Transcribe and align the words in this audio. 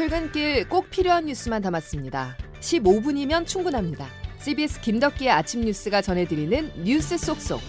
출근길 0.00 0.66
꼭 0.66 0.88
필요한 0.88 1.26
뉴스만 1.26 1.60
담았습니다. 1.60 2.34
15분이면 2.60 3.46
충분합니다. 3.46 4.06
CBS 4.38 4.80
김덕기의 4.80 5.30
아침 5.30 5.60
뉴스가 5.60 6.00
전해드리는 6.00 6.84
뉴스 6.84 7.18
속속. 7.18 7.60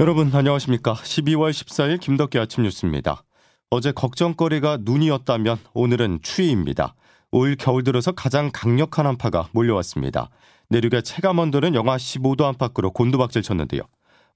여러분 0.00 0.34
안녕하십니까? 0.34 0.94
12월 0.94 1.52
14일 1.52 2.00
김덕기 2.00 2.40
아침 2.40 2.64
뉴스입니다. 2.64 3.22
어제 3.70 3.92
걱정거리가 3.92 4.78
눈이었다면 4.80 5.58
오늘은 5.74 6.18
추위입니다. 6.22 6.96
올 7.32 7.56
겨울 7.56 7.82
들어서 7.82 8.12
가장 8.12 8.50
강력한 8.52 9.06
한파가 9.06 9.48
몰려왔습니다. 9.52 10.28
내륙의 10.68 11.02
체감 11.02 11.38
온도는 11.38 11.74
영하 11.74 11.96
15도 11.96 12.44
안팎으로 12.44 12.92
곤두박질 12.92 13.42
쳤는데요. 13.42 13.82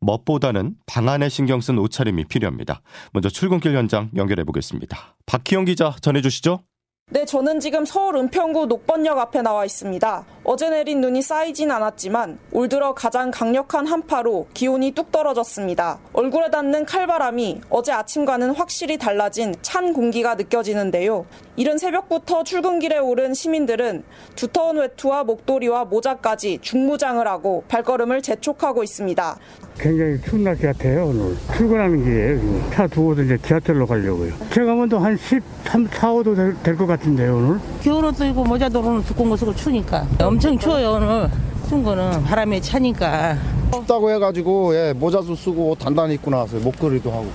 멋보다는 0.00 0.74
방안에 0.87 1.28
신경 1.28 1.60
쓴 1.60 1.78
옷차림이 1.78 2.24
필요합니다. 2.24 2.80
먼저 3.12 3.28
출근길 3.28 3.77
현장 3.77 4.10
연결해 4.16 4.45
보겠습니다. 4.45 5.16
박희영 5.27 5.66
기자 5.66 5.95
전해주시죠. 6.01 6.60
네, 7.09 7.24
저는 7.24 7.60
지금 7.60 7.84
서울 7.84 8.16
은평구 8.16 8.66
녹번역 8.66 9.16
앞에 9.16 9.41
나와 9.41 9.65
있습니다. 9.65 10.27
어제 10.42 10.69
내린 10.69 11.01
눈이 11.01 11.23
쌓이진 11.23 11.70
않았지만 11.70 12.37
올 12.51 12.69
들어 12.69 12.95
가장 12.95 13.30
강력한 13.30 13.87
한파로 13.87 14.48
기온이 14.52 14.91
뚝 14.91 15.12
떨어졌습니다. 15.12 16.01
얼굴에 16.12 16.51
닿는 16.51 16.84
칼바람이 16.84 17.60
어제 17.70 17.92
아침과는 17.92 18.56
확실히 18.56 18.98
달라진 18.98 19.55
찬 19.62 19.92
공기가 19.92 20.34
느껴지는데요. 20.34 21.27
이른 21.55 21.79
새벽부터 21.79 22.42
출근길에 22.42 22.98
오른 22.98 23.34
시민들은 23.34 24.02
두터운 24.34 24.79
외투와 24.79 25.23
목도리와 25.23 25.84
모자까지 25.84 26.59
중무장을 26.60 27.24
하고 27.24 27.62
발걸음을 27.68 28.21
재촉하고 28.21 28.82
있습니다. 28.82 29.38
굉장히 29.79 30.19
추운 30.23 30.43
날씨 30.45 30.63
같아요, 30.63 31.07
오늘. 31.07 31.37
출근하는 31.57 32.02
길이에요. 32.05 32.71
차 32.73 32.87
두고도 32.87 33.23
이제 33.23 33.38
지하철로 33.38 33.87
가려고요. 33.87 34.33
제가 34.51 34.74
먼저 34.74 34.99
한 34.99 35.16
13, 35.16 35.87
4, 35.93 36.13
5도 36.15 36.63
될 36.63 36.77
것 36.77 36.87
같은데요, 36.87 37.37
오늘. 37.37 37.59
겨울옷도 37.83 38.24
입고 38.27 38.45
모자도 38.45 38.80
오늘 38.80 39.05
두꺼운 39.05 39.29
거 39.30 39.37
쓰고 39.37 39.55
추우니까. 39.55 40.07
엄청 40.23 40.59
추워요, 40.59 40.93
오늘. 40.93 41.29
추운 41.68 41.83
거는 41.83 42.23
바람이 42.24 42.60
차니까. 42.63 43.37
춥다고 43.73 44.10
해가지고 44.13 44.74
예, 44.74 44.93
모자도 44.95 45.35
쓰고 45.35 45.74
단단히 45.74 46.15
입고 46.15 46.30
나왔어요. 46.30 46.61
목도리도 46.61 47.11
하고. 47.11 47.27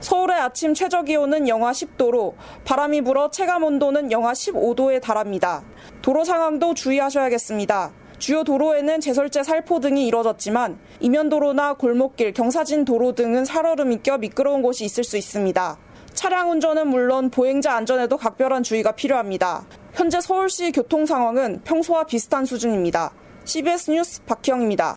서울의 0.00 0.36
아침 0.40 0.72
최저 0.74 1.02
기온은 1.02 1.48
영하 1.48 1.72
10도로 1.72 2.34
바람이 2.64 3.02
불어 3.02 3.30
체감 3.30 3.64
온도는 3.64 4.10
영하 4.12 4.32
15도에 4.32 5.00
달합니다. 5.02 5.62
도로 6.02 6.24
상황도 6.24 6.74
주의하셔야겠습니다. 6.74 7.90
주요 8.18 8.44
도로에는 8.44 9.00
제설제 9.00 9.42
살포 9.42 9.80
등이 9.80 10.06
이뤄졌지만 10.06 10.78
이면도로나 11.00 11.74
골목길, 11.74 12.32
경사진 12.32 12.84
도로 12.84 13.12
등은 13.12 13.44
살얼음이 13.44 14.02
껴 14.02 14.16
미끄러운 14.18 14.62
곳이 14.62 14.84
있을 14.84 15.04
수 15.04 15.16
있습니다. 15.16 15.78
차량 16.14 16.50
운전은 16.50 16.88
물론 16.88 17.30
보행자 17.30 17.76
안전에도 17.76 18.16
각별한 18.16 18.62
주의가 18.62 18.92
필요합니다. 18.92 19.66
현재 19.92 20.20
서울시 20.20 20.72
교통 20.72 21.04
상황은 21.04 21.60
평소와 21.64 22.04
비슷한 22.04 22.46
수준입니다. 22.46 23.12
CBS 23.44 23.90
뉴스 23.90 24.22
박희영입니다. 24.24 24.96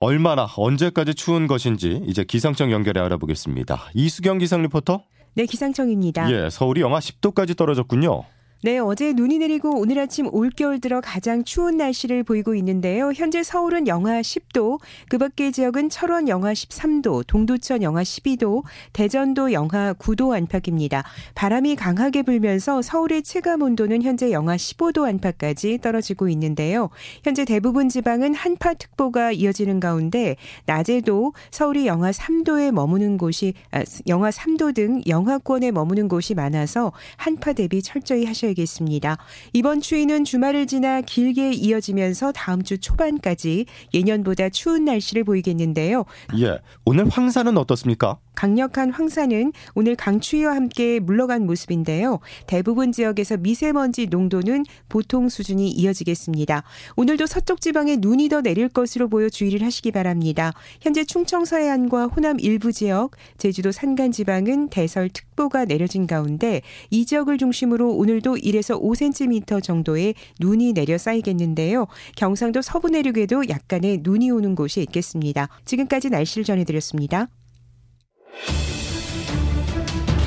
얼마나 0.00 0.48
언제까지 0.56 1.14
추운 1.14 1.46
것인지 1.46 2.02
이제 2.06 2.24
기상청 2.24 2.72
연결해 2.72 3.00
알아보겠습니다. 3.00 3.90
이수경 3.94 4.38
기상 4.38 4.62
리포터. 4.62 5.04
네, 5.34 5.44
기상청입니다. 5.44 6.32
예, 6.32 6.48
서울이 6.48 6.80
영하 6.80 7.00
10도까지 7.00 7.56
떨어졌군요. 7.56 8.24
네, 8.62 8.78
어제 8.78 9.14
눈이 9.14 9.38
내리고 9.38 9.70
오늘 9.80 9.98
아침 9.98 10.28
올겨울 10.30 10.80
들어 10.80 11.00
가장 11.00 11.44
추운 11.44 11.78
날씨를 11.78 12.24
보이고 12.24 12.54
있는데요. 12.54 13.10
현재 13.10 13.42
서울은 13.42 13.88
영하 13.88 14.20
10도, 14.20 14.78
그 15.08 15.16
밖의 15.16 15.52
지역은 15.52 15.88
철원 15.88 16.28
영하 16.28 16.52
13도, 16.52 17.26
동두천 17.26 17.82
영하 17.82 18.02
12도, 18.02 18.62
대전도 18.92 19.54
영하 19.54 19.94
9도 19.94 20.36
안팎입니다. 20.36 21.04
바람이 21.34 21.74
강하게 21.74 22.20
불면서 22.22 22.82
서울의 22.82 23.22
체감 23.22 23.62
온도는 23.62 24.02
현재 24.02 24.30
영하 24.30 24.56
15도 24.56 25.08
안팎까지 25.08 25.78
떨어지고 25.78 26.28
있는데요. 26.28 26.90
현재 27.24 27.46
대부분 27.46 27.88
지방은 27.88 28.34
한파특보가 28.34 29.32
이어지는 29.32 29.80
가운데 29.80 30.36
낮에도 30.66 31.32
서울이 31.50 31.86
영하 31.86 32.10
3도에 32.10 32.72
머무는 32.72 33.16
곳이 33.16 33.54
아, 33.70 33.82
영하 34.06 34.28
3도 34.28 34.74
등 34.74 35.00
영하권에 35.06 35.70
머무는 35.70 36.08
곳이 36.08 36.34
많아서 36.34 36.92
한파 37.16 37.54
대비 37.54 37.82
철저히 37.82 38.26
하셔야 38.26 38.49
겠습니다 38.54 39.18
이번 39.52 39.80
추위는 39.80 40.24
주말을 40.24 40.66
지나 40.66 41.00
길게 41.00 41.52
이어지면서 41.52 42.32
다음 42.32 42.62
주 42.62 42.78
초반까지 42.78 43.66
예년보다 43.92 44.48
추운 44.50 44.84
날씨를 44.84 45.24
보이겠는데요. 45.24 46.04
예, 46.38 46.58
오늘 46.84 47.08
황사는 47.08 47.56
어떻습니까? 47.56 48.18
강력한 48.34 48.90
황사는 48.90 49.52
오늘 49.74 49.96
강추위와 49.96 50.54
함께 50.54 51.00
물러간 51.00 51.46
모습인데요. 51.46 52.20
대부분 52.46 52.92
지역에서 52.92 53.36
미세먼지 53.36 54.06
농도는 54.06 54.64
보통 54.88 55.28
수준이 55.28 55.70
이어지겠습니다. 55.70 56.62
오늘도 56.96 57.26
서쪽 57.26 57.60
지방에 57.60 57.96
눈이 57.98 58.28
더 58.28 58.40
내릴 58.40 58.68
것으로 58.68 59.08
보여 59.08 59.28
주의를 59.28 59.62
하시기 59.62 59.90
바랍니다. 59.92 60.52
현재 60.80 61.04
충청 61.04 61.44
서해안과 61.44 62.06
호남 62.06 62.38
일부 62.40 62.72
지역, 62.72 63.12
제주도 63.38 63.72
산간 63.72 64.12
지방은 64.12 64.68
대설특보가 64.68 65.66
내려진 65.66 66.06
가운데 66.06 66.62
이 66.90 67.04
지역을 67.04 67.38
중심으로 67.38 67.94
오늘도 67.94 68.36
1에서 68.36 68.80
5cm 68.80 69.62
정도의 69.62 70.14
눈이 70.40 70.72
내려 70.72 70.98
쌓이겠는데요. 70.98 71.86
경상도 72.16 72.62
서부 72.62 72.88
내륙에도 72.90 73.48
약간의 73.48 74.00
눈이 74.02 74.30
오는 74.30 74.54
곳이 74.54 74.80
있겠습니다. 74.82 75.48
지금까지 75.64 76.10
날씨를 76.10 76.44
전해드렸습니다. 76.44 77.28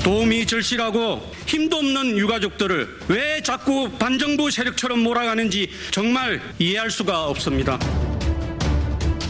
도움이 0.03 0.45
절실하고 0.45 1.21
힘도 1.45 1.77
없는 1.77 2.17
유가족들을 2.17 2.87
왜 3.07 3.41
자꾸 3.41 3.89
반정부 3.97 4.51
세력처럼 4.51 4.99
몰아가는지 4.99 5.69
정말 5.91 6.41
이해할 6.59 6.91
수가 6.91 7.27
없습니다. 7.29 7.79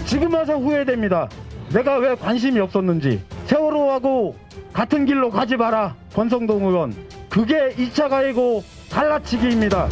지금 0.06 0.34
와서 0.34 0.58
후회됩니다. 0.58 1.30
내가 1.72 1.98
왜 1.98 2.16
관심이 2.16 2.60
없었는지. 2.60 3.22
세월호하고 3.46 4.36
같은 4.74 5.06
길로 5.06 5.30
가지 5.30 5.56
마라. 5.56 5.96
권성동 6.14 6.66
의원. 6.66 6.96
그게 7.30 7.56
2차 7.78 8.10
가해고 8.10 8.64
갈라치기입니다. 8.90 9.90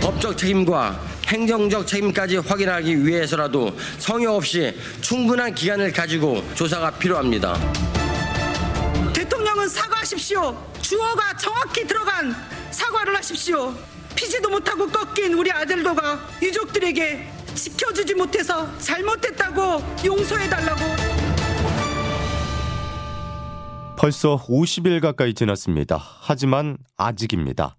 법적 0.00 0.36
책임과 0.36 0.98
행정적 1.26 1.86
책임까지 1.86 2.38
확인하기 2.38 3.06
위해서라도 3.06 3.76
성의 3.98 4.26
없이 4.26 4.74
충분한 5.00 5.54
기간을 5.54 5.92
가지고 5.92 6.42
조사가 6.54 6.92
필요합니다. 6.92 7.54
대통령은 9.12 9.68
사과하십시오. 9.68 10.56
주어가 10.82 11.36
정확히 11.36 11.86
들어간 11.86 12.34
사과를 12.70 13.16
하십시오. 13.16 13.74
피지도 14.14 14.48
못하고 14.50 14.86
꺾인 14.86 15.34
우리 15.34 15.50
아들도가 15.50 16.20
유족들에게 16.42 17.30
지켜주지 17.54 18.14
못해서 18.14 18.68
잘못했다고 18.78 20.04
용서해달라고. 20.04 21.14
벌써 23.96 24.36
50일 24.48 25.00
가까이 25.00 25.32
지났습니다. 25.34 25.98
하지만 26.20 26.76
아직입니다. 26.96 27.76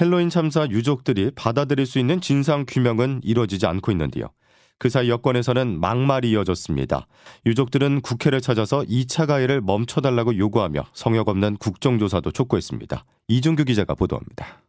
헬로윈 0.00 0.30
참사 0.30 0.68
유족들이 0.68 1.32
받아들일 1.34 1.84
수 1.84 1.98
있는 1.98 2.20
진상 2.20 2.64
규명은 2.68 3.20
이뤄지지 3.24 3.66
않고 3.66 3.90
있는데요. 3.92 4.30
그 4.78 4.88
사이 4.88 5.10
여권에서는 5.10 5.80
막말이 5.80 6.30
이어졌습니다. 6.30 7.08
유족들은 7.46 8.02
국회를 8.02 8.40
찾아서 8.40 8.82
2차 8.82 9.26
가해를 9.26 9.60
멈춰달라고 9.60 10.38
요구하며 10.38 10.84
성역 10.92 11.28
없는 11.28 11.56
국정조사도 11.56 12.30
촉구했습니다. 12.30 13.04
이준규 13.26 13.64
기자가 13.64 13.96
보도합니다. 13.96 14.62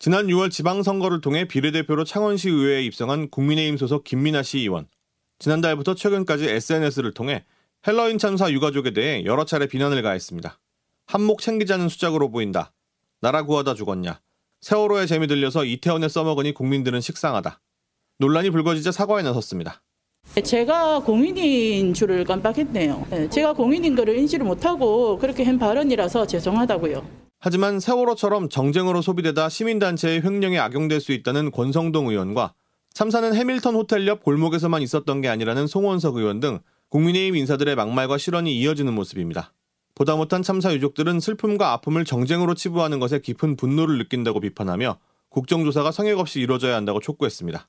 지난 0.00 0.26
6월 0.26 0.50
지방선거를 0.50 1.20
통해 1.20 1.46
비례대표로 1.46 2.02
창원시 2.02 2.50
의회에 2.50 2.82
입성한 2.82 3.30
국민의힘 3.30 3.76
소속 3.76 4.02
김민아 4.02 4.42
시 4.42 4.58
의원. 4.58 4.88
지난달부터 5.38 5.94
최근까지 5.94 6.48
SNS를 6.48 7.14
통해 7.14 7.44
헬로윈 7.86 8.18
참사 8.18 8.50
유가족에 8.50 8.92
대해 8.92 9.24
여러 9.24 9.44
차례 9.44 9.68
비난을 9.68 10.02
가했습니다. 10.02 10.58
한몫 11.06 11.38
챙기자는 11.40 11.88
수작으로 11.88 12.30
보인다. 12.30 12.72
나라 13.20 13.44
구하다 13.44 13.74
죽었냐. 13.74 14.18
세월호에 14.64 15.04
재미 15.04 15.26
들려서 15.26 15.66
이태원에 15.66 16.08
써먹으니 16.08 16.54
국민들은 16.54 17.02
식상하다. 17.02 17.60
논란이 18.18 18.48
불거지자 18.48 18.92
사과에 18.92 19.22
나섰습니다. 19.22 19.82
제가 20.42 21.00
공인인 21.00 21.92
줄을 21.92 22.24
깜빡했네요. 22.24 23.06
네, 23.10 23.28
제가 23.28 23.52
공인인 23.52 23.94
거를 23.94 24.16
인지를 24.16 24.46
못하고 24.46 25.18
그렇게 25.18 25.44
한 25.44 25.58
발언이라서 25.58 26.26
죄송하다고요. 26.26 27.06
하지만 27.40 27.78
세월호처럼 27.78 28.48
정쟁으로 28.48 29.02
소비되다 29.02 29.50
시민단체의 29.50 30.24
횡령에 30.24 30.58
악용될 30.58 31.02
수 31.02 31.12
있다는 31.12 31.50
권성동 31.50 32.08
의원과 32.08 32.54
참사는 32.94 33.34
해밀턴 33.34 33.74
호텔 33.74 34.06
옆 34.06 34.22
골목에서만 34.22 34.80
있었던 34.80 35.20
게 35.20 35.28
아니라는 35.28 35.66
송원석 35.66 36.16
의원 36.16 36.40
등 36.40 36.60
국민의힘 36.88 37.36
인사들의 37.36 37.74
막말과 37.76 38.16
실언이 38.16 38.58
이어지는 38.58 38.94
모습입니다. 38.94 39.52
보다 39.94 40.16
못한 40.16 40.42
참사 40.42 40.72
유족들은 40.74 41.20
슬픔과 41.20 41.72
아픔을 41.72 42.04
정쟁으로 42.04 42.54
치부하는 42.54 42.98
것에 42.98 43.20
깊은 43.20 43.56
분노를 43.56 43.98
느낀다고 43.98 44.40
비판하며 44.40 44.98
국정조사가 45.28 45.92
성역 45.92 46.18
없이 46.18 46.40
이루어져야 46.40 46.76
한다고 46.76 47.00
촉구했습니다. 47.00 47.68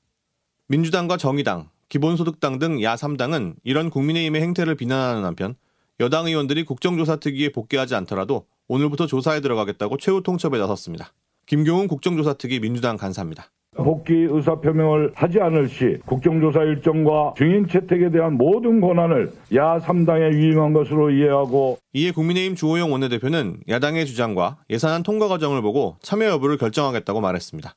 민주당과 0.68 1.16
정의당, 1.16 1.70
기본소득당 1.88 2.58
등 2.58 2.82
야 2.82 2.96
3당은 2.96 3.54
이런 3.62 3.90
국민의힘의 3.90 4.42
행태를 4.42 4.74
비난하는 4.74 5.24
한편 5.24 5.54
여당 6.00 6.26
의원들이 6.26 6.64
국정조사 6.64 7.16
특위에 7.16 7.52
복귀하지 7.52 7.94
않더라도 7.94 8.46
오늘부터 8.68 9.06
조사에 9.06 9.40
들어가겠다고 9.40 9.96
최후 9.96 10.22
통첩에 10.22 10.58
나섰습니다. 10.58 11.12
김경훈 11.46 11.86
국정조사 11.86 12.34
특위 12.34 12.58
민주당 12.58 12.96
간사입니다. 12.96 13.50
복귀 13.76 14.14
의사 14.28 14.60
표명을 14.60 15.12
하지 15.14 15.40
않을 15.40 15.68
시 15.68 15.98
국정조사 16.06 16.62
일정과 16.62 17.34
증인 17.36 17.68
채택에 17.68 18.10
대한 18.10 18.36
모든 18.36 18.80
권한을 18.80 19.32
야 19.54 19.78
3당에 19.78 20.34
위임한 20.34 20.72
것으로 20.72 21.10
이해하고 21.10 21.78
이에 21.92 22.10
국민의힘 22.10 22.56
주호영 22.56 22.92
원내대표는 22.92 23.60
야당의 23.68 24.06
주장과 24.06 24.58
예산안 24.70 25.02
통과 25.02 25.28
과정을 25.28 25.62
보고 25.62 25.96
참여 26.02 26.26
여부를 26.26 26.58
결정하겠다고 26.58 27.20
말했습니다. 27.20 27.74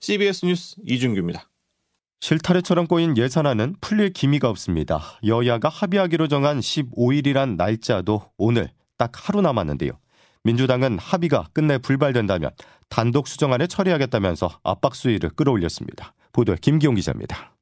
CBS 0.00 0.46
뉴스 0.46 0.76
이준규입니다. 0.86 1.44
실타래처럼 2.20 2.86
꼬인 2.86 3.16
예산안은 3.16 3.76
풀릴 3.80 4.12
기미가 4.12 4.48
없습니다. 4.50 5.00
여야가 5.26 5.68
합의하기로 5.68 6.28
정한 6.28 6.60
15일이란 6.60 7.56
날짜도 7.56 8.22
오늘 8.36 8.68
딱 8.98 9.10
하루 9.14 9.40
남았는데요. 9.40 9.92
민주당은 10.44 10.98
합의가 10.98 11.48
끝내 11.52 11.78
불발된다면 11.78 12.50
단독 12.88 13.28
수정안에 13.28 13.66
처리하겠다면서 13.66 14.60
압박 14.62 14.94
수위를 14.94 15.30
끌어올렸습니다. 15.30 16.14
보도에 16.32 16.56
김기용 16.60 16.94
기자입니다. 16.94 17.54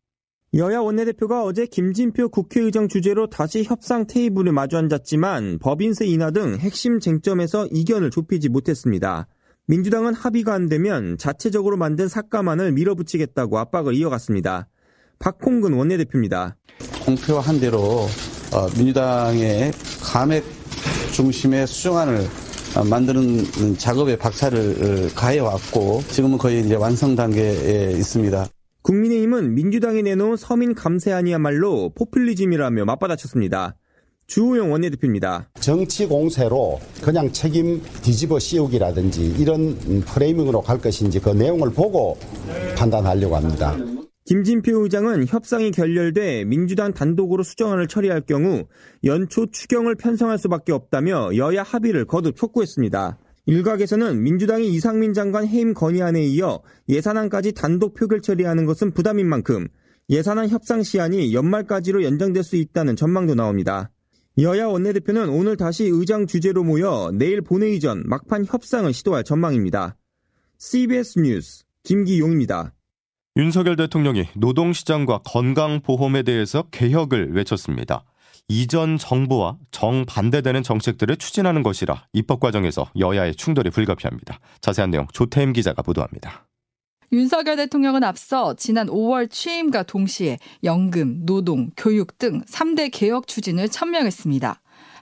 여야 0.54 0.80
원내대표가 0.80 1.44
어제 1.44 1.66
김진표 1.66 2.30
국회의장 2.30 2.88
주재로 2.88 3.28
다시 3.28 3.64
협상 3.64 4.06
테이블에 4.06 4.50
마주 4.50 4.78
앉았지만 4.78 5.58
법인세 5.58 6.06
인하 6.06 6.30
등 6.30 6.56
핵심 6.58 7.00
쟁점에서 7.00 7.66
이견을 7.66 8.10
좁히지 8.10 8.48
못했습니다. 8.48 9.26
민주당은 9.66 10.14
합의가 10.14 10.54
안 10.54 10.70
되면 10.70 11.18
자체적으로 11.18 11.76
만든 11.76 12.08
삭감안을 12.08 12.72
밀어붙이겠다고 12.72 13.58
압박을 13.58 13.92
이어갔습니다. 13.94 14.68
박홍근 15.18 15.74
원내대표입니다. 15.74 16.56
공표한 17.04 17.60
대로 17.60 18.06
어, 18.54 18.68
민주당의 18.78 19.72
감액 20.02 20.44
중심의 21.12 21.66
수정안을 21.66 22.20
어, 22.20 22.47
만드는 22.88 23.76
작업에 23.78 24.16
박차를 24.16 25.10
가해왔고 25.14 26.02
지금은 26.08 26.38
거의 26.38 26.64
이제 26.64 26.74
완성 26.74 27.16
단계에 27.16 27.92
있습니다. 27.92 28.46
국민의힘은 28.82 29.54
민주당이 29.54 30.02
내놓은 30.02 30.36
서민 30.36 30.74
감세안이야말로 30.74 31.90
포퓰리즘이라며 31.94 32.84
맞받아쳤습니다. 32.84 33.76
주호영 34.28 34.70
원내대표입니다. 34.70 35.48
정치 35.58 36.06
공세로 36.06 36.80
그냥 37.02 37.32
책임 37.32 37.82
뒤집어 38.02 38.38
씌우기라든지 38.38 39.34
이런 39.38 39.76
프레이밍으로 40.02 40.60
갈 40.60 40.78
것인지 40.78 41.18
그 41.18 41.30
내용을 41.30 41.70
보고 41.70 42.18
판단하려고 42.76 43.36
합니다. 43.36 43.76
김진표 44.28 44.82
의장은 44.82 45.26
협상이 45.26 45.70
결렬돼 45.70 46.44
민주당 46.44 46.92
단독으로 46.92 47.42
수정안을 47.42 47.86
처리할 47.86 48.20
경우 48.20 48.66
연초 49.04 49.46
추경을 49.46 49.94
편성할 49.94 50.36
수밖에 50.36 50.70
없다며 50.70 51.34
여야 51.36 51.62
합의를 51.62 52.04
거듭 52.04 52.36
촉구했습니다. 52.36 53.18
일각에서는 53.46 54.22
민주당이 54.22 54.68
이상민 54.68 55.14
장관 55.14 55.46
해임 55.46 55.72
건의안에 55.72 56.22
이어 56.26 56.60
예산안까지 56.90 57.52
단독 57.52 57.94
표결 57.94 58.20
처리하는 58.20 58.66
것은 58.66 58.90
부담인 58.90 59.26
만큼 59.26 59.66
예산안 60.10 60.50
협상 60.50 60.82
시한이 60.82 61.32
연말까지로 61.32 62.04
연장될 62.04 62.42
수 62.42 62.56
있다는 62.56 62.96
전망도 62.96 63.34
나옵니다. 63.34 63.90
여야 64.36 64.66
원내대표는 64.66 65.30
오늘 65.30 65.56
다시 65.56 65.84
의장 65.84 66.26
주재로 66.26 66.64
모여 66.64 67.10
내일 67.14 67.40
본회의 67.40 67.80
전 67.80 68.02
막판 68.04 68.44
협상을 68.44 68.92
시도할 68.92 69.24
전망입니다. 69.24 69.96
CBS 70.58 71.18
뉴스 71.20 71.64
김기용입니다. 71.82 72.74
윤석열 73.38 73.76
대통령이 73.76 74.24
노동시장과 74.34 75.20
건강보험에 75.24 76.24
대해서 76.24 76.64
개혁을 76.72 77.34
외쳤습니다. 77.34 78.02
이전 78.48 78.98
정부와 78.98 79.58
정반대되는 79.70 80.64
정책들을 80.64 81.16
추진하는 81.18 81.62
것이라 81.62 82.06
입법 82.12 82.40
과정에서 82.40 82.90
여야의 82.98 83.36
충돌이 83.36 83.70
불가피합니다. 83.70 84.40
자세한 84.60 84.90
내용 84.90 85.06
조태임 85.12 85.52
기자가 85.52 85.82
보도합니다. 85.82 86.48
윤석열 87.12 87.56
대통령은 87.56 88.02
앞서 88.02 88.54
지난 88.56 88.88
5월 88.88 89.30
취임과 89.30 89.84
동시에 89.84 90.38
연금, 90.64 91.24
노동, 91.24 91.70
교육 91.76 92.18
등 92.18 92.42
3대 92.42 92.90
개혁 92.92 93.28
추진을 93.28 93.68
천명했습니다. 93.68 94.60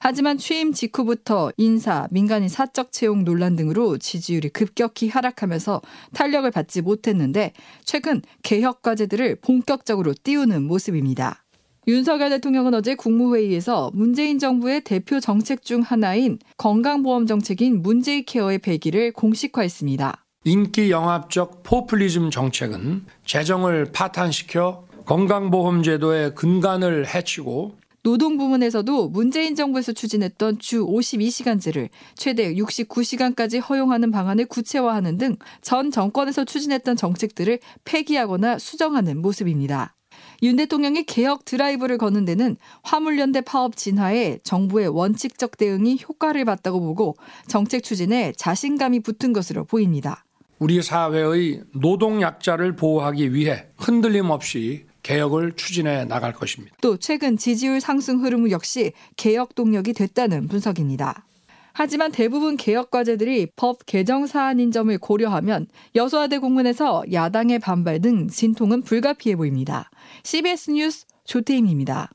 하지만 0.08 0.38
취임 0.38 0.72
직후부터 0.72 1.50
인사, 1.56 2.06
민간인 2.12 2.48
사적 2.48 2.92
채용 2.92 3.24
논란 3.24 3.56
등으로 3.56 3.98
지지율이 3.98 4.50
급격히 4.50 5.08
하락하면서 5.08 5.82
탄력을 6.14 6.48
받지 6.52 6.80
못했는데 6.80 7.52
최근 7.84 8.22
개혁 8.44 8.82
과제들을 8.82 9.38
본격적으로 9.40 10.14
띄우는 10.22 10.62
모습입니다. 10.62 11.42
윤석열 11.88 12.30
대통령은 12.30 12.72
어제 12.74 12.94
국무회의에서 12.94 13.90
문재인 13.94 14.38
정부의 14.38 14.82
대표 14.82 15.18
정책 15.18 15.62
중 15.62 15.80
하나인 15.80 16.38
건강보험 16.56 17.26
정책인 17.26 17.82
문재인 17.82 18.24
케어의 18.24 18.60
배기를 18.60 19.12
공식화했습니다. 19.12 20.24
인기 20.44 20.92
영합적 20.92 21.64
포퓰리즘 21.64 22.30
정책은 22.30 23.06
재정을 23.24 23.90
파탄시켜 23.92 24.86
건강보험제도의 25.04 26.36
근간을 26.36 27.12
해치고 27.12 27.85
노동 28.06 28.38
부문에서도 28.38 29.08
문재인 29.08 29.56
정부에서 29.56 29.90
추진했던 29.90 30.60
주 30.60 30.86
52시간제를 30.86 31.88
최대 32.14 32.54
69시간까지 32.54 33.60
허용하는 33.68 34.12
방안을 34.12 34.46
구체화하는 34.46 35.18
등 35.18 35.36
전 35.60 35.90
정권에서 35.90 36.44
추진했던 36.44 36.94
정책들을 36.94 37.58
폐기하거나 37.84 38.60
수정하는 38.60 39.20
모습입니다. 39.20 39.96
윤 40.44 40.54
대통령이 40.54 41.02
개혁 41.02 41.44
드라이브를 41.44 41.98
거는 41.98 42.24
데는 42.24 42.56
화물연대 42.84 43.40
파업 43.40 43.76
진화에 43.76 44.38
정부의 44.44 44.86
원칙적 44.86 45.56
대응이 45.56 45.98
효과를 46.08 46.44
봤다고 46.44 46.78
보고 46.78 47.16
정책 47.48 47.82
추진에 47.82 48.32
자신감이 48.36 49.00
붙은 49.00 49.32
것으로 49.32 49.64
보입니다. 49.64 50.24
우리 50.60 50.80
사회의 50.80 51.62
노동 51.74 52.22
약자를 52.22 52.76
보호하기 52.76 53.34
위해 53.34 53.66
흔들림 53.76 54.30
없이 54.30 54.86
개혁을 55.06 55.52
추진해 55.52 56.04
나갈 56.04 56.32
것입니다. 56.32 56.76
또 56.80 56.96
최근 56.96 57.36
지지율 57.36 57.80
상승 57.80 58.24
흐름 58.24 58.50
역시 58.50 58.92
개혁 59.16 59.54
동력이 59.54 59.92
됐다는 59.92 60.48
분석입니다. 60.48 61.24
하지만 61.72 62.10
대부분 62.10 62.56
개혁 62.56 62.90
과제들이 62.90 63.52
법 63.54 63.86
개정 63.86 64.26
사안인 64.26 64.72
점을 64.72 64.96
고려하면 64.98 65.68
여소야대 65.94 66.38
공문에서 66.38 67.04
야당의 67.12 67.60
반발 67.60 68.00
등 68.00 68.26
진통은 68.26 68.82
불가피해 68.82 69.36
보입니다. 69.36 69.90
CBS 70.24 70.72
뉴스 70.72 71.06
조태임입니다. 71.24 72.10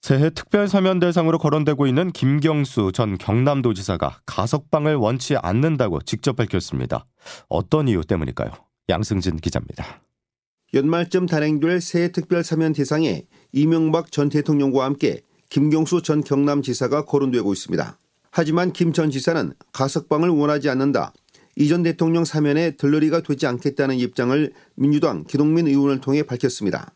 새해 0.00 0.30
특별 0.30 0.66
사면 0.66 0.98
대상으로 0.98 1.38
거론되고 1.38 1.86
있는 1.86 2.10
김경수 2.10 2.90
전 2.94 3.16
경남도지사가 3.18 4.22
가석방을 4.26 4.96
원치 4.96 5.36
않는다고 5.36 6.00
직접 6.02 6.34
밝혔습니다. 6.34 7.04
어떤 7.48 7.86
이유 7.86 8.02
때문일까요? 8.02 8.50
양승진 8.88 9.36
기자입니다. 9.36 10.07
연말쯤 10.74 11.26
단행될 11.26 11.80
새해 11.80 12.12
특별 12.12 12.44
사면 12.44 12.72
대상에 12.72 13.24
이명박 13.52 14.12
전 14.12 14.28
대통령과 14.28 14.84
함께 14.84 15.22
김경수 15.48 16.02
전 16.02 16.22
경남지사가 16.22 17.04
거론되고 17.06 17.52
있습니다. 17.52 17.98
하지만 18.30 18.72
김 18.72 18.92
전 18.92 19.10
지사는 19.10 19.52
가석방을 19.72 20.28
원하지 20.28 20.68
않는다. 20.68 21.12
이 21.56 21.68
전 21.68 21.82
대통령 21.82 22.24
사면에 22.24 22.72
들러리가 22.72 23.22
되지 23.22 23.46
않겠다는 23.46 23.96
입장을 23.96 24.52
민주당 24.76 25.24
기동민 25.24 25.66
의원을 25.66 26.00
통해 26.00 26.22
밝혔습니다. 26.22 26.92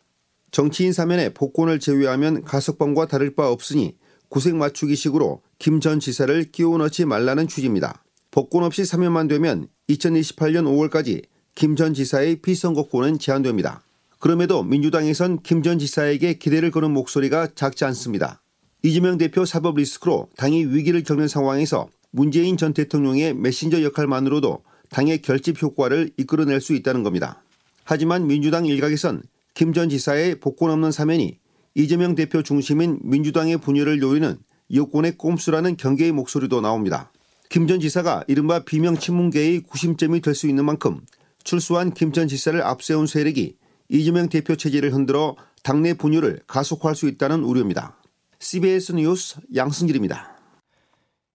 정치인 0.50 0.92
사면에 0.92 1.30
복권을 1.30 1.80
제외하면 1.80 2.44
가석방과 2.44 3.06
다를 3.06 3.34
바 3.34 3.48
없으니 3.50 3.96
구색 4.28 4.54
맞추기 4.54 4.94
식으로 4.94 5.40
김 5.58 5.80
전 5.80 5.98
지사를 5.98 6.44
끼워 6.52 6.76
넣지 6.78 7.06
말라는 7.06 7.48
취지입니다. 7.48 8.04
복권 8.30 8.62
없이 8.64 8.84
사면만 8.84 9.28
되면 9.28 9.66
2028년 9.88 10.64
5월까지 10.66 11.22
김 11.54 11.76
전 11.76 11.94
지사의 11.94 12.36
피선거권은 12.36 13.18
제한됩니다. 13.18 13.82
그럼에도 14.18 14.62
민주당에선 14.62 15.42
김 15.42 15.62
전 15.62 15.78
지사에게 15.78 16.34
기대를 16.34 16.70
거는 16.70 16.92
목소리가 16.92 17.48
작지 17.54 17.84
않습니다. 17.84 18.40
이재명 18.82 19.18
대표 19.18 19.44
사법 19.44 19.76
리스크로 19.76 20.28
당이 20.36 20.64
위기를 20.66 21.02
겪는 21.04 21.28
상황에서 21.28 21.88
문재인 22.10 22.56
전 22.56 22.74
대통령의 22.74 23.34
메신저 23.34 23.82
역할만으로도 23.82 24.62
당의 24.90 25.22
결집 25.22 25.62
효과를 25.62 26.10
이끌어낼 26.16 26.60
수 26.60 26.74
있다는 26.74 27.02
겁니다. 27.02 27.42
하지만 27.84 28.26
민주당 28.26 28.66
일각에선 28.66 29.22
김 29.54 29.72
전 29.72 29.88
지사의 29.88 30.40
복권 30.40 30.70
없는 30.70 30.92
사면이 30.92 31.38
이재명 31.74 32.14
대표 32.14 32.42
중심인 32.42 32.98
민주당의 33.02 33.58
분열을 33.58 33.98
노리는 33.98 34.38
여권의 34.74 35.16
꼼수라는 35.18 35.76
경계의 35.76 36.12
목소리도 36.12 36.60
나옵니다. 36.60 37.10
김 37.50 37.66
전 37.66 37.80
지사가 37.80 38.24
이른바 38.28 38.64
비명 38.64 38.96
친문계의 38.96 39.60
구심점이 39.60 40.20
될 40.22 40.34
수 40.34 40.48
있는 40.48 40.64
만큼 40.64 41.00
출소한 41.44 41.92
김 41.92 42.12
전 42.12 42.28
지사를 42.28 42.60
앞세운 42.62 43.06
세력이 43.06 43.56
이재명 43.88 44.28
대표 44.28 44.56
체제를 44.56 44.92
흔들어 44.92 45.36
당내 45.62 45.94
분열을 45.94 46.40
가속화할 46.46 46.94
수 46.96 47.08
있다는 47.08 47.44
우려입니다. 47.44 47.96
CBS 48.38 48.92
뉴스 48.92 49.36
양승길입니다. 49.54 50.30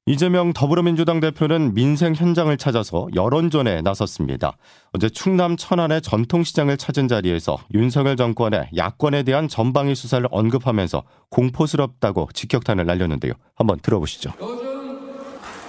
이재명 0.09 0.53
더불어민주당 0.53 1.19
대표는 1.19 1.73
민생 1.73 2.15
현장을 2.15 2.55
찾아서 2.57 3.07
여론전에 3.13 3.81
나섰습니다. 3.81 4.55
어제 4.93 5.09
충남 5.09 5.57
천안의 5.57 6.01
전통시장을 6.01 6.77
찾은 6.77 7.09
자리에서 7.09 7.57
윤석열 7.73 8.15
정권의 8.15 8.69
야권에 8.75 9.23
대한 9.23 9.49
전방위 9.49 9.95
수사를 9.95 10.25
언급하면서 10.31 11.03
공포스럽다고 11.29 12.29
직격탄을 12.33 12.85
날렸는데요. 12.85 13.33
한번 13.55 13.79
들어보시죠. 13.81 14.31
요즘 14.39 14.97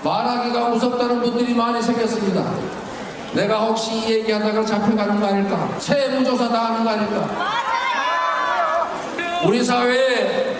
말하기가 0.04 0.68
무섭다는 0.70 1.20
분들이 1.20 1.54
많이 1.54 1.82
생겼습니다. 1.82 2.87
내가 3.32 3.58
혹시 3.58 3.92
이 3.92 4.10
얘기하다가 4.10 4.64
잡혀가는 4.64 5.20
거 5.20 5.26
아닐까? 5.26 5.68
세무조사 5.78 6.48
당하는 6.48 6.84
거 6.84 6.90
아닐까? 6.90 7.28
우리 9.46 9.62
사회에 9.62 10.56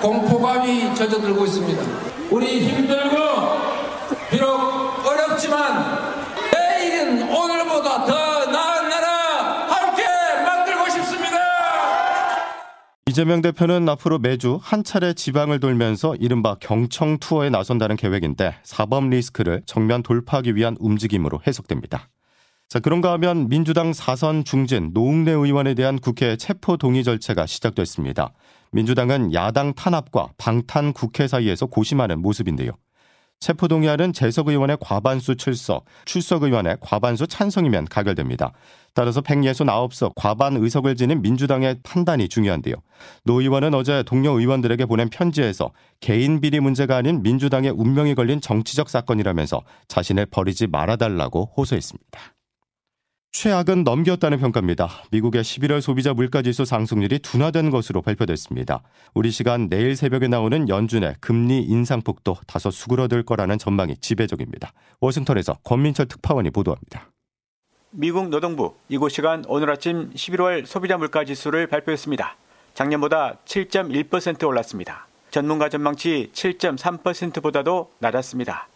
공포감이 0.00 0.94
젖어들고 0.94 1.44
있습니다. 1.44 1.82
우리 2.30 2.66
힘들고 2.68 3.16
비록 4.30 5.06
어렵지만 5.06 6.14
내일은 6.52 7.22
오늘보다 7.30 8.04
더 8.04 8.46
나은 8.46 8.88
나라 8.88 9.08
함께 9.68 10.04
만들고 10.44 10.88
싶습니다. 10.90 11.38
이재명 13.18 13.42
대표는 13.42 13.88
앞으로 13.88 14.20
매주 14.20 14.60
한 14.62 14.84
차례 14.84 15.12
지방을 15.12 15.58
돌면서 15.58 16.14
이른바 16.20 16.54
경청 16.60 17.18
투어에 17.18 17.50
나선다는 17.50 17.96
계획인데 17.96 18.54
사법 18.62 19.08
리스크를 19.08 19.62
정면 19.66 20.04
돌파하기 20.04 20.54
위한 20.54 20.76
움직임으로 20.78 21.40
해석됩니다. 21.44 22.10
자, 22.68 22.78
그런가 22.78 23.10
하면 23.14 23.48
민주당 23.48 23.92
사선 23.92 24.44
중진 24.44 24.92
노웅래 24.94 25.32
의원에 25.32 25.74
대한 25.74 25.98
국회 25.98 26.36
체포 26.36 26.76
동의 26.76 27.02
절차가 27.02 27.46
시작됐습니다. 27.46 28.34
민주당은 28.70 29.34
야당 29.34 29.74
탄압과 29.74 30.28
방탄 30.38 30.92
국회 30.92 31.26
사이에서 31.26 31.66
고심하는 31.66 32.22
모습인데요. 32.22 32.70
체포 33.40 33.68
동의안은 33.68 34.12
재석 34.12 34.48
의원의 34.48 34.78
과반수 34.80 35.36
출석, 35.36 35.84
출석 36.04 36.42
의원의 36.42 36.78
과반수 36.80 37.28
찬성이면 37.28 37.86
가결됩니다. 37.86 38.52
따라서 38.94 39.20
169석 39.20 40.12
과반 40.16 40.56
의석을 40.56 40.96
지닌 40.96 41.22
민주당의 41.22 41.76
판단이 41.84 42.28
중요한데요. 42.28 42.74
노 43.24 43.40
의원은 43.40 43.74
어제 43.74 44.02
동료 44.02 44.38
의원들에게 44.38 44.86
보낸 44.86 45.08
편지에서 45.08 45.70
개인 46.00 46.40
비리 46.40 46.58
문제가 46.58 46.96
아닌 46.96 47.22
민주당의 47.22 47.70
운명이 47.70 48.16
걸린 48.16 48.40
정치적 48.40 48.88
사건이라면서 48.88 49.62
자신을 49.86 50.26
버리지 50.26 50.66
말아달라고 50.66 51.52
호소했습니다. 51.56 52.37
최악은 53.32 53.84
넘겼다는 53.84 54.40
평가입니다. 54.40 54.88
미국의 55.12 55.44
11월 55.44 55.80
소비자 55.80 56.12
물가지수 56.12 56.64
상승률이 56.64 57.20
둔화된 57.20 57.70
것으로 57.70 58.02
발표됐습니다. 58.02 58.82
우리 59.14 59.30
시간 59.30 59.68
내일 59.68 59.94
새벽에 59.96 60.28
나오는 60.28 60.68
연준의 60.68 61.16
금리 61.20 61.62
인상폭도 61.62 62.38
다소 62.46 62.70
수그러들 62.70 63.22
거라는 63.22 63.58
전망이 63.58 63.96
지배적입니다. 63.98 64.72
워싱턴에서 65.00 65.58
권민철 65.62 66.06
특파원이 66.06 66.50
보도합니다. 66.50 67.10
미국 67.90 68.28
노동부 68.28 68.74
이곳 68.88 69.10
시간 69.10 69.44
오늘 69.46 69.70
아침 69.70 70.10
11월 70.10 70.66
소비자 70.66 70.96
물가지수를 70.96 71.68
발표했습니다. 71.68 72.36
작년보다 72.74 73.36
7.1% 73.44 74.46
올랐습니다. 74.48 75.06
전문가 75.30 75.68
전망치 75.68 76.30
7.3%보다도 76.32 77.92
낮았습니다. 77.98 78.68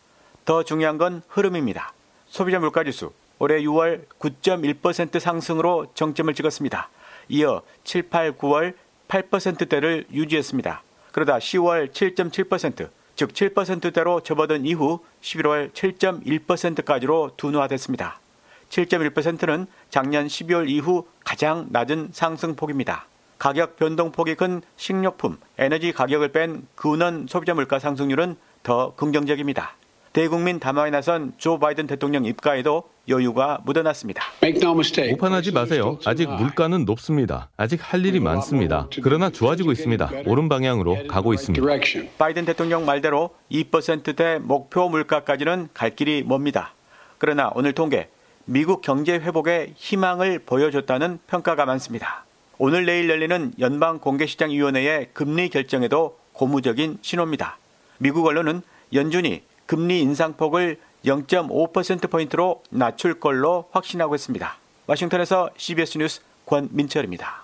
더 0.45 0.63
중요한 0.63 0.99
건 0.99 1.23
흐름입니다. 1.29 1.95
소비자 2.27 2.59
물가지수 2.59 3.13
올해 3.39 3.61
6월 3.63 4.07
9.1% 4.19 5.19
상승으로 5.19 5.87
정점을 5.95 6.33
찍었습니다. 6.35 6.89
이어 7.29 7.63
7, 7.85 8.09
8, 8.09 8.33
9월 8.33 8.75
8%대를 9.09 10.07
유지했습니다. 10.13 10.83
그러다 11.13 11.39
10월 11.39 11.93
7.7%, 11.93 12.89
즉 13.17 13.33
7%대로 13.33 14.21
접어든 14.21 14.65
이후 14.65 15.01
11월 15.21 15.73
7.1%까지로 15.73 17.33
둔화됐습니다. 17.37 18.21
7.1%는 18.71 19.67
작년 19.91 20.27
12월 20.27 20.69
이후 20.69 21.07
가장 21.25 21.67
낮은 21.71 22.09
상승폭입니다. 22.13 23.07
가격 23.39 23.77
변동폭이 23.77 24.37
큰 24.37 24.63
식료품, 24.77 25.37
에너지 25.59 25.93
가격을 25.93 26.29
뺀 26.29 26.67
근원 26.75 27.27
소비자 27.29 27.55
물가 27.55 27.79
상승률은 27.79 28.37
더 28.63 28.95
긍정적입니다. 28.95 29.77
대국민 30.13 30.61
담화에 30.61 30.91
나선 30.91 31.33
조 31.39 31.59
바이든 31.59 31.87
대통령 31.87 32.25
입가에도 32.25 32.89
여유가 33.09 33.59
묻어났습니다. 33.65 34.23
오판하지 35.13 35.53
마세요. 35.53 35.99
아직 36.05 36.31
물가는 36.31 36.85
높습니다. 36.85 37.49
아직 37.57 37.81
할 37.83 38.05
일이 38.07 38.21
많습니다. 38.21 38.89
그러나 39.03 39.31
좋아지고 39.31 39.73
있습니다. 39.73 40.11
옳은 40.27 40.49
방향으로 40.49 41.07
가고 41.09 41.35
있습니다. 41.35 41.65
바이든 42.19 42.45
대통령 42.45 42.85
말대로 42.85 43.31
2%대 43.51 44.39
목표 44.39 44.89
물가까지는 44.89 45.69
갈 45.75 45.97
길이 45.97 46.23
멉니다. 46.23 46.75
그러나 47.19 47.51
오늘 47.55 47.73
통계 47.73 48.09
미국 48.45 48.83
경제 48.83 49.15
회복에 49.15 49.73
희망을 49.77 50.41
보여줬다는 50.41 51.21
평가가 51.27 51.65
많습니다. 51.65 52.25
오늘 52.59 52.87
내일 52.87 53.09
열리는 53.09 53.53
연방 53.59 53.99
공개시장위원회의 53.99 55.09
금리 55.13 55.49
결정에도 55.49 56.19
고무적인 56.33 56.99
신호입니다. 57.03 57.59
미국 57.99 58.27
언론은 58.27 58.63
연준이 58.93 59.43
금리 59.67 60.01
인상폭을 60.01 60.79
0.5%포인트로 61.05 62.63
낮출 62.71 63.19
걸로 63.21 63.69
확신하고 63.73 64.15
있습니다. 64.15 64.57
워싱턴에서 64.87 65.51
CBS 65.57 65.99
뉴스 65.99 66.21
권민철입니다. 66.47 67.43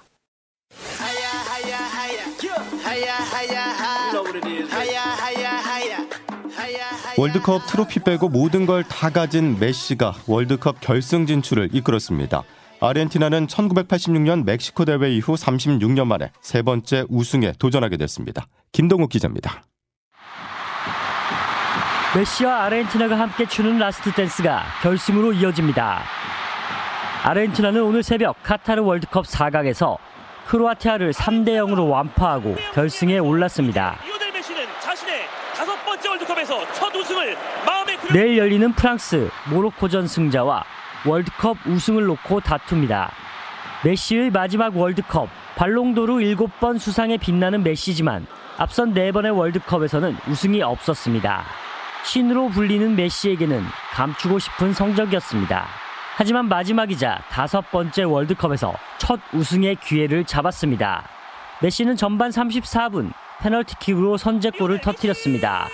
월드컵 7.16 7.66
트로피 7.66 8.00
빼고 8.00 8.28
모든 8.28 8.66
걸 8.66 8.84
다 8.84 9.10
가진 9.10 9.58
메시가 9.58 10.14
월드컵 10.26 10.80
결승 10.80 11.26
진출을 11.26 11.70
이끌었습니다. 11.72 12.44
아르헨티나는 12.80 13.48
1986년 13.48 14.44
멕시코 14.44 14.84
대회 14.84 15.10
이후 15.10 15.34
36년 15.34 16.06
만에 16.06 16.30
세 16.40 16.62
번째 16.62 17.04
우승에 17.08 17.52
도전하게 17.58 17.96
됐습니다. 17.96 18.46
김동욱 18.72 19.10
기자입니다. 19.10 19.62
메시와 22.18 22.64
아르헨티나가 22.64 23.16
함께 23.16 23.46
추는 23.46 23.78
라스트 23.78 24.10
댄스가 24.10 24.64
결승으로 24.82 25.32
이어집니다. 25.34 26.02
아르헨티나는 27.22 27.80
오늘 27.80 28.02
새벽 28.02 28.42
카타르 28.42 28.82
월드컵 28.82 29.25
4강에서 29.25 29.98
크로아티아를 30.48 31.12
3대 31.12 31.50
0으로 31.50 31.88
완파하고 31.88 32.56
결승에 32.75 33.18
올랐습니다. 33.20 33.98
내일 38.12 38.38
열리는 38.38 38.72
프랑스, 38.72 39.30
모로코전 39.48 40.08
승자와 40.08 40.64
월드컵 41.06 41.56
우승을 41.66 42.04
놓고 42.04 42.40
다툽니다. 42.40 43.12
메시의 43.84 44.30
마지막 44.30 44.76
월드컵, 44.76 45.28
발롱도르 45.54 46.14
7번 46.14 46.80
수상에 46.80 47.16
빛나는 47.16 47.62
메시지만 47.62 48.26
앞선 48.56 48.92
4번의 48.92 49.37
월드컵에서는 49.38 50.16
우승이 50.26 50.62
없었습니다. 50.62 51.67
신으로 52.04 52.48
불리는 52.48 52.96
메시에게는 52.96 53.62
감추고 53.92 54.38
싶은 54.38 54.72
성적이었습니다. 54.72 55.66
하지만 56.16 56.48
마지막이자 56.48 57.22
다섯 57.30 57.70
번째 57.70 58.04
월드컵에서 58.04 58.74
첫 58.98 59.20
우승의 59.32 59.76
기회를 59.76 60.24
잡았습니다. 60.24 61.04
메시는 61.62 61.96
전반 61.96 62.30
34분 62.30 63.12
페널티킥으로 63.40 64.16
선제골을 64.16 64.80
터뜨렸습니다. 64.80 65.68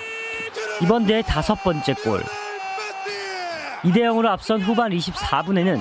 이번 0.81 1.05
대회 1.05 1.21
다섯 1.21 1.55
번째 1.63 1.93
골. 1.95 2.21
2대 3.83 3.97
0으로 3.97 4.27
앞선 4.27 4.61
후반 4.61 4.91
24분에는 4.91 5.79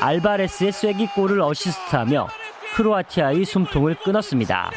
알바레스의 0.00 0.72
쐐기골을 0.72 1.40
어시스트하며 1.40 2.28
크로아티아의 2.74 3.44
숨통을 3.44 3.96
끊었습니다. 3.96 4.70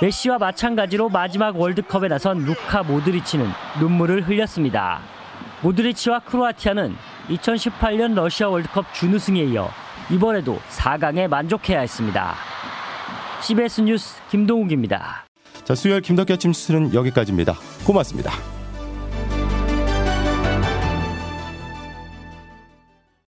메시와 0.00 0.38
마찬가지로 0.38 1.10
마지막 1.10 1.58
월드컵에 1.58 2.08
나선 2.08 2.38
루카 2.38 2.84
모드리치는 2.84 3.46
눈물을 3.80 4.26
흘렸습니다. 4.26 5.00
모드리치와 5.62 6.20
크로아티아는 6.20 6.96
2018년 7.28 8.14
러시아 8.14 8.48
월드컵 8.48 8.92
준우승에 8.94 9.42
이어 9.44 9.68
이번에도 10.10 10.58
4강에 10.70 11.28
만족해야 11.28 11.80
했습니다. 11.80 12.34
CBS 13.42 13.82
뉴스 13.82 14.16
김동욱입니다. 14.30 15.26
자, 15.64 15.74
수요일 15.74 16.00
김덕기 16.00 16.32
아침 16.32 16.50
뉴스는 16.50 16.94
여기까지입니다. 16.94 17.54
고맙습니다. 17.86 18.59